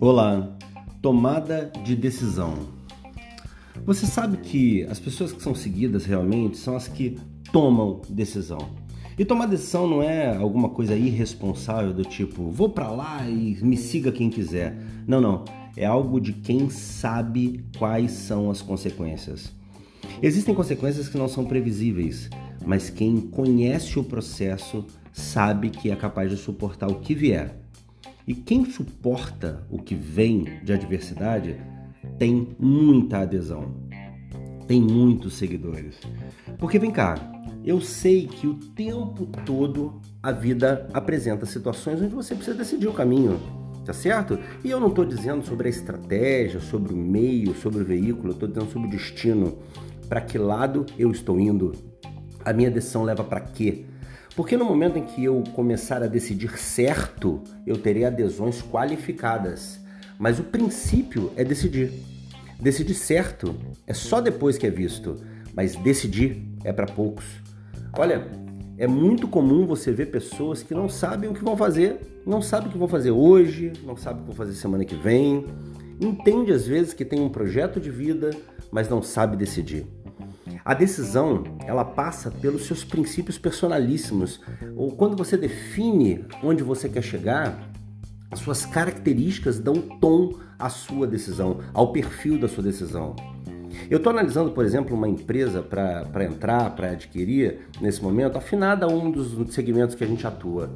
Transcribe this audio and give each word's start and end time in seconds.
Olá, 0.00 0.56
tomada 1.02 1.72
de 1.82 1.96
decisão. 1.96 2.54
Você 3.84 4.06
sabe 4.06 4.36
que 4.36 4.84
as 4.84 5.00
pessoas 5.00 5.32
que 5.32 5.42
são 5.42 5.56
seguidas 5.56 6.04
realmente 6.04 6.56
são 6.56 6.76
as 6.76 6.86
que 6.86 7.18
tomam 7.52 8.00
decisão. 8.08 8.60
E 9.18 9.24
tomar 9.24 9.46
decisão 9.46 9.88
não 9.88 10.00
é 10.00 10.36
alguma 10.36 10.68
coisa 10.68 10.94
irresponsável 10.94 11.92
do 11.92 12.04
tipo, 12.04 12.48
vou 12.48 12.68
para 12.68 12.88
lá 12.92 13.28
e 13.28 13.58
me 13.60 13.76
siga 13.76 14.12
quem 14.12 14.30
quiser. 14.30 14.80
Não, 15.04 15.20
não. 15.20 15.44
É 15.76 15.84
algo 15.84 16.20
de 16.20 16.32
quem 16.32 16.70
sabe 16.70 17.64
quais 17.76 18.12
são 18.12 18.52
as 18.52 18.62
consequências. 18.62 19.52
Existem 20.22 20.54
consequências 20.54 21.08
que 21.08 21.18
não 21.18 21.26
são 21.26 21.44
previsíveis, 21.44 22.30
mas 22.64 22.88
quem 22.88 23.20
conhece 23.20 23.98
o 23.98 24.04
processo 24.04 24.86
sabe 25.12 25.70
que 25.70 25.90
é 25.90 25.96
capaz 25.96 26.30
de 26.30 26.36
suportar 26.36 26.88
o 26.88 27.00
que 27.00 27.16
vier. 27.16 27.58
E 28.28 28.34
quem 28.34 28.66
suporta 28.66 29.66
o 29.70 29.78
que 29.78 29.94
vem 29.94 30.60
de 30.62 30.70
adversidade 30.70 31.56
tem 32.18 32.54
muita 32.58 33.20
adesão, 33.20 33.74
tem 34.66 34.82
muitos 34.82 35.32
seguidores. 35.32 35.98
Porque 36.58 36.78
vem 36.78 36.90
cá, 36.90 37.14
eu 37.64 37.80
sei 37.80 38.26
que 38.26 38.46
o 38.46 38.52
tempo 38.54 39.26
todo 39.46 39.98
a 40.22 40.30
vida 40.30 40.86
apresenta 40.92 41.46
situações 41.46 42.02
onde 42.02 42.14
você 42.14 42.34
precisa 42.34 42.54
decidir 42.54 42.88
o 42.88 42.92
caminho, 42.92 43.40
tá 43.86 43.94
certo? 43.94 44.38
E 44.62 44.68
eu 44.68 44.78
não 44.78 44.88
estou 44.88 45.06
dizendo 45.06 45.42
sobre 45.46 45.68
a 45.68 45.70
estratégia, 45.70 46.60
sobre 46.60 46.92
o 46.92 46.96
meio, 46.96 47.54
sobre 47.54 47.80
o 47.80 47.84
veículo, 47.84 48.34
estou 48.34 48.46
dizendo 48.46 48.70
sobre 48.70 48.88
o 48.88 48.90
destino. 48.90 49.56
Para 50.06 50.20
que 50.20 50.36
lado 50.36 50.84
eu 50.98 51.10
estou 51.10 51.40
indo? 51.40 51.72
A 52.44 52.52
minha 52.52 52.70
decisão 52.70 53.04
leva 53.04 53.24
para 53.24 53.40
quê? 53.40 53.86
Porque 54.38 54.56
no 54.56 54.64
momento 54.64 54.96
em 54.96 55.02
que 55.02 55.24
eu 55.24 55.42
começar 55.52 56.00
a 56.00 56.06
decidir 56.06 56.56
certo, 56.56 57.42
eu 57.66 57.76
terei 57.76 58.04
adesões 58.04 58.62
qualificadas. 58.62 59.80
Mas 60.16 60.38
o 60.38 60.44
princípio 60.44 61.32
é 61.34 61.42
decidir. 61.42 61.92
Decidir 62.60 62.94
certo 62.94 63.52
é 63.84 63.92
só 63.92 64.20
depois 64.20 64.56
que 64.56 64.64
é 64.64 64.70
visto, 64.70 65.16
mas 65.52 65.74
decidir 65.74 66.40
é 66.62 66.72
para 66.72 66.86
poucos. 66.86 67.24
Olha, 67.98 68.28
é 68.76 68.86
muito 68.86 69.26
comum 69.26 69.66
você 69.66 69.90
ver 69.90 70.06
pessoas 70.06 70.62
que 70.62 70.72
não 70.72 70.88
sabem 70.88 71.28
o 71.28 71.34
que 71.34 71.42
vão 71.42 71.56
fazer, 71.56 72.22
não 72.24 72.40
sabem 72.40 72.68
o 72.68 72.70
que 72.70 72.78
vão 72.78 72.86
fazer 72.86 73.10
hoje, 73.10 73.72
não 73.84 73.96
sabem 73.96 74.20
o 74.20 74.20
que 74.20 74.28
vão 74.28 74.36
fazer 74.36 74.52
semana 74.52 74.84
que 74.84 74.94
vem, 74.94 75.46
entende 76.00 76.52
às 76.52 76.64
vezes 76.64 76.94
que 76.94 77.04
tem 77.04 77.20
um 77.20 77.28
projeto 77.28 77.80
de 77.80 77.90
vida, 77.90 78.30
mas 78.70 78.88
não 78.88 79.02
sabe 79.02 79.36
decidir. 79.36 79.84
A 80.68 80.74
decisão, 80.74 81.44
ela 81.66 81.82
passa 81.82 82.30
pelos 82.30 82.66
seus 82.66 82.84
princípios 82.84 83.38
personalíssimos. 83.38 84.38
Ou 84.76 84.90
quando 84.90 85.16
você 85.16 85.34
define 85.34 86.26
onde 86.42 86.62
você 86.62 86.90
quer 86.90 87.00
chegar, 87.00 87.72
as 88.30 88.40
suas 88.40 88.66
características 88.66 89.58
dão 89.58 89.76
tom 89.76 90.34
à 90.58 90.68
sua 90.68 91.06
decisão, 91.06 91.60
ao 91.72 91.90
perfil 91.90 92.38
da 92.38 92.46
sua 92.48 92.62
decisão. 92.62 93.16
Eu 93.88 93.96
estou 93.96 94.10
analisando, 94.12 94.50
por 94.50 94.62
exemplo, 94.62 94.94
uma 94.94 95.08
empresa 95.08 95.62
para 95.62 96.24
entrar, 96.26 96.76
para 96.76 96.90
adquirir 96.90 97.60
nesse 97.80 98.02
momento, 98.02 98.36
afinada 98.36 98.84
a 98.84 98.90
um 98.90 99.10
dos 99.10 99.54
segmentos 99.54 99.94
que 99.94 100.04
a 100.04 100.06
gente 100.06 100.26
atua. 100.26 100.68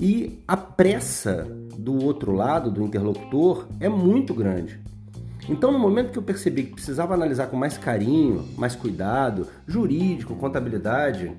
E 0.00 0.42
a 0.48 0.56
pressa 0.56 1.46
do 1.78 1.94
outro 2.02 2.32
lado, 2.32 2.72
do 2.72 2.82
interlocutor, 2.82 3.68
é 3.78 3.88
muito 3.88 4.34
grande. 4.34 4.80
Então, 5.48 5.72
no 5.72 5.78
momento 5.78 6.12
que 6.12 6.18
eu 6.18 6.22
percebi 6.22 6.64
que 6.64 6.74
precisava 6.74 7.14
analisar 7.14 7.48
com 7.48 7.56
mais 7.56 7.76
carinho, 7.76 8.48
mais 8.56 8.76
cuidado, 8.76 9.48
jurídico, 9.66 10.36
contabilidade, 10.36 11.32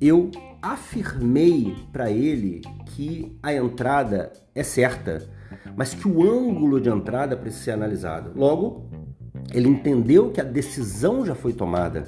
eu 0.00 0.30
afirmei 0.60 1.74
para 1.92 2.10
ele 2.10 2.60
que 2.86 3.36
a 3.42 3.54
entrada 3.54 4.32
é 4.54 4.62
certa, 4.62 5.26
mas 5.76 5.94
que 5.94 6.06
o 6.06 6.22
ângulo 6.22 6.80
de 6.80 6.90
entrada 6.90 7.36
precisa 7.36 7.64
ser 7.64 7.70
analisado. 7.72 8.32
Logo, 8.34 8.86
ele 9.52 9.68
entendeu 9.68 10.30
que 10.30 10.40
a 10.40 10.44
decisão 10.44 11.24
já 11.24 11.34
foi 11.34 11.52
tomada. 11.52 12.04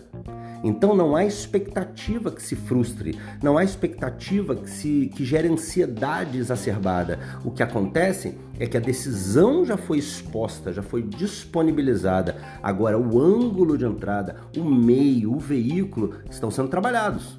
Então 0.62 0.94
não 0.94 1.16
há 1.16 1.24
expectativa 1.24 2.30
que 2.30 2.42
se 2.42 2.54
frustre, 2.54 3.18
não 3.42 3.56
há 3.56 3.64
expectativa 3.64 4.54
que, 4.54 4.68
se, 4.68 5.10
que 5.14 5.24
gere 5.24 5.48
ansiedade 5.48 6.38
exacerbada. 6.38 7.18
O 7.44 7.50
que 7.50 7.62
acontece 7.62 8.38
é 8.58 8.66
que 8.66 8.76
a 8.76 8.80
decisão 8.80 9.64
já 9.64 9.76
foi 9.76 9.98
exposta, 9.98 10.72
já 10.72 10.82
foi 10.82 11.02
disponibilizada. 11.02 12.36
Agora, 12.62 12.98
o 12.98 13.18
ângulo 13.18 13.78
de 13.78 13.86
entrada, 13.86 14.36
o 14.56 14.64
meio, 14.64 15.34
o 15.34 15.38
veículo 15.38 16.16
estão 16.30 16.50
sendo 16.50 16.68
trabalhados. 16.68 17.38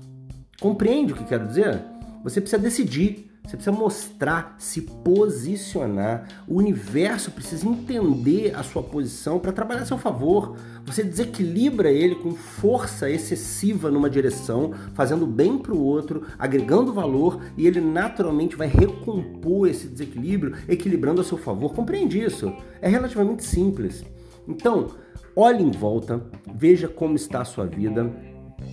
Compreende 0.59 1.13
o 1.13 1.15
que 1.15 1.23
quero 1.23 1.47
dizer? 1.47 1.81
Você 2.23 2.41
precisa 2.41 2.61
decidir 2.61 3.30
você 3.43 3.57
precisa 3.57 3.75
mostrar, 3.75 4.55
se 4.59 4.81
posicionar. 4.81 6.27
O 6.47 6.57
universo 6.57 7.31
precisa 7.31 7.67
entender 7.67 8.55
a 8.55 8.63
sua 8.63 8.83
posição 8.83 9.39
para 9.39 9.51
trabalhar 9.51 9.81
a 9.81 9.85
seu 9.85 9.97
favor. 9.97 10.55
Você 10.85 11.03
desequilibra 11.03 11.91
ele 11.91 12.15
com 12.15 12.31
força 12.33 13.09
excessiva 13.09 13.89
numa 13.89 14.09
direção, 14.09 14.73
fazendo 14.93 15.25
bem 15.25 15.57
para 15.57 15.73
o 15.73 15.83
outro, 15.83 16.23
agregando 16.37 16.93
valor 16.93 17.41
e 17.57 17.65
ele 17.65 17.81
naturalmente 17.81 18.55
vai 18.55 18.67
recompor 18.67 19.67
esse 19.67 19.87
desequilíbrio, 19.87 20.55
equilibrando 20.67 21.21
a 21.21 21.23
seu 21.23 21.37
favor. 21.37 21.73
Compreende 21.73 22.23
isso? 22.23 22.53
É 22.79 22.87
relativamente 22.87 23.43
simples. 23.43 24.05
Então, 24.47 24.91
olhe 25.35 25.63
em 25.63 25.71
volta, 25.71 26.23
veja 26.55 26.87
como 26.87 27.15
está 27.15 27.41
a 27.41 27.45
sua 27.45 27.65
vida 27.65 28.30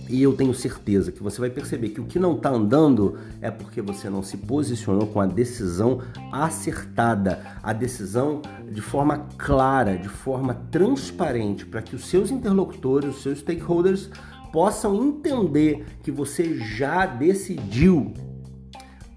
e 0.09 0.23
eu 0.23 0.33
tenho 0.33 0.53
certeza 0.53 1.11
que 1.11 1.21
você 1.21 1.39
vai 1.39 1.49
perceber 1.49 1.89
que 1.89 2.01
o 2.01 2.05
que 2.05 2.17
não 2.17 2.35
está 2.35 2.49
andando 2.49 3.17
é 3.41 3.51
porque 3.51 3.81
você 3.81 4.09
não 4.09 4.23
se 4.23 4.37
posicionou 4.37 5.07
com 5.07 5.21
a 5.21 5.25
decisão 5.25 6.01
acertada, 6.31 7.39
a 7.61 7.73
decisão 7.73 8.41
de 8.71 8.81
forma 8.81 9.27
clara, 9.37 9.97
de 9.97 10.09
forma 10.09 10.55
transparente, 10.71 11.65
para 11.65 11.81
que 11.81 11.95
os 11.95 12.07
seus 12.07 12.31
interlocutores, 12.31 13.17
os 13.17 13.21
seus 13.21 13.39
stakeholders 13.39 14.09
possam 14.51 14.95
entender 14.95 15.85
que 16.01 16.11
você 16.11 16.55
já 16.57 17.05
decidiu. 17.05 18.13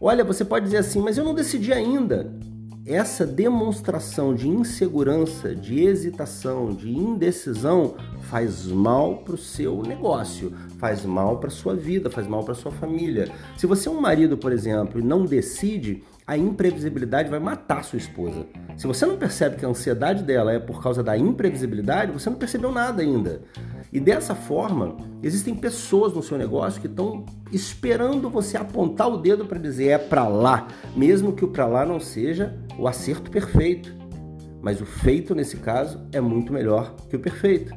Olha, 0.01 0.25
você 0.25 0.45
pode 0.45 0.67
dizer 0.67 0.79
assim, 0.79 1.01
mas 1.01 1.17
eu 1.17 1.25
não 1.25 1.35
decidi 1.35 1.73
ainda 1.73 2.31
essa 2.85 3.25
demonstração 3.25 4.35
de 4.35 4.49
insegurança, 4.49 5.55
de 5.55 5.81
hesitação, 5.85 6.75
de 6.75 6.91
indecisão 6.91 7.95
faz 8.23 8.67
mal 8.67 9.19
para 9.19 9.35
o 9.35 9.39
seu 9.39 9.83
negócio, 9.83 10.53
faz 10.79 11.05
mal 11.05 11.39
para 11.39 11.49
sua 11.49 11.77
vida, 11.77 12.11
faz 12.11 12.27
mal 12.27 12.45
para 12.45 12.55
sua 12.55 12.73
família. 12.73 13.31
Se 13.57 13.67
você 13.67 13.89
é 13.89 13.93
um 13.93 14.01
marido, 14.01 14.37
por 14.37 14.53
exemplo, 14.53 15.01
e 15.01 15.05
não 15.05 15.25
decide, 15.25 16.03
a 16.33 16.39
imprevisibilidade 16.39 17.29
vai 17.29 17.39
matar 17.39 17.85
sua 17.85 17.99
esposa. 17.99 18.47
Se 18.75 18.87
você 18.87 19.05
não 19.05 19.19
percebe 19.19 19.57
que 19.57 19.67
a 19.67 19.69
ansiedade 19.69 20.23
dela 20.23 20.51
é 20.51 20.59
por 20.59 20.83
causa 20.83 21.03
da 21.03 21.17
imprevisibilidade, 21.17 22.11
você 22.11 22.31
não 22.31 22.39
percebeu 22.39 22.73
nada 22.73 23.03
ainda. 23.03 23.43
E 23.93 24.01
dessa 24.01 24.35
forma, 24.35 24.97
existem 25.23 25.55
pessoas 25.55 26.15
no 26.15 26.23
seu 26.23 26.39
negócio 26.39 26.81
que 26.81 26.87
estão 26.87 27.27
esperando 27.53 28.31
você 28.31 28.57
apontar 28.57 29.09
o 29.09 29.19
dedo 29.19 29.45
para 29.45 29.59
dizer 29.59 29.89
é 29.89 29.99
para 29.99 30.27
lá, 30.27 30.69
mesmo 30.97 31.35
que 31.35 31.45
o 31.45 31.49
para 31.49 31.67
lá 31.67 31.85
não 31.85 32.01
seja 32.01 32.57
o 32.79 32.89
acerto 32.89 33.31
perfeito. 33.31 33.95
Mas 34.63 34.81
o 34.81 34.87
feito 34.87 35.35
nesse 35.35 35.59
caso 35.59 36.01
é 36.13 36.21
muito 36.21 36.51
melhor 36.51 36.95
que 37.11 37.17
o 37.17 37.21
perfeito. 37.21 37.75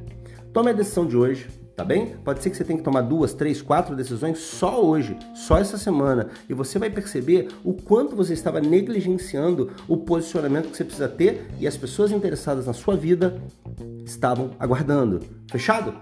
Tome 0.56 0.70
a 0.70 0.74
decisão 0.74 1.06
de 1.06 1.18
hoje, 1.18 1.50
tá 1.76 1.84
bem? 1.84 2.16
Pode 2.24 2.42
ser 2.42 2.50
que 2.50 2.56
você 2.56 2.64
tenha 2.64 2.78
que 2.78 2.84
tomar 2.86 3.02
duas, 3.02 3.34
três, 3.34 3.62
quatro 3.62 3.94
decisões 3.94 4.38
só 4.38 4.82
hoje, 4.82 5.18
só 5.34 5.58
essa 5.58 5.78
semana, 5.78 6.30
e 6.48 6.54
você 6.54 6.80
vai 6.80 6.90
perceber 6.90 7.50
o 7.62 7.74
quanto 7.74 8.16
você 8.16 8.32
estava 8.32 8.62
negligenciando 8.62 9.70
o 9.86 9.98
posicionamento 9.98 10.70
que 10.70 10.78
você 10.78 10.86
precisa 10.86 11.10
ter 11.10 11.46
e 11.60 11.68
as 11.68 11.76
pessoas 11.76 12.10
interessadas 12.10 12.68
na 12.68 12.72
sua 12.72 12.96
vida 12.96 13.38
estavam 14.06 14.52
aguardando. 14.58 15.20
Fechado? 15.52 15.94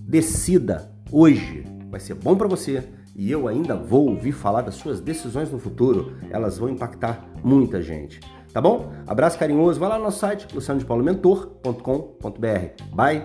Decida 0.00 0.92
hoje. 1.10 1.64
Vai 1.90 1.98
ser 1.98 2.12
bom 2.12 2.36
para 2.36 2.48
você 2.48 2.84
e 3.16 3.32
eu 3.32 3.48
ainda 3.48 3.74
vou 3.74 4.10
ouvir 4.10 4.32
falar 4.32 4.60
das 4.60 4.74
suas 4.74 5.00
decisões 5.00 5.50
no 5.50 5.58
futuro. 5.58 6.18
Elas 6.28 6.58
vão 6.58 6.68
impactar 6.68 7.32
muita 7.42 7.80
gente. 7.80 8.20
Tá 8.52 8.60
bom? 8.60 8.92
Abraço 9.06 9.38
carinhoso. 9.38 9.80
Vai 9.80 9.88
lá 9.88 9.96
no 9.96 10.04
nosso 10.04 10.18
site 10.18 10.46
lucianodepaulomentor.com.br. 10.54 12.94
Bye! 12.94 13.22